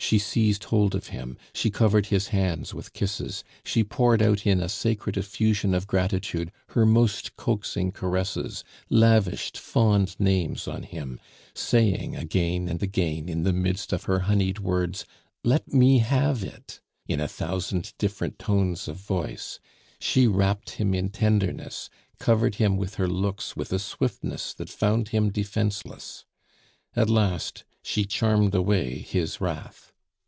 [0.00, 4.60] She seized hold of him; she covered his hands with kisses; she poured out in
[4.60, 11.18] a sacred effusion of gratitude her most coaxing caresses, lavished fond names on him,
[11.52, 15.04] saying again and again in the midst of her honeyed words,
[15.42, 19.58] "Let me have it!" in a thousand different tones of voice;
[19.98, 21.90] she wrapped him in tenderness,
[22.20, 26.24] covered him with her looks with a swiftness that found him defenceless;
[26.94, 29.86] at last she charmed away his wrath.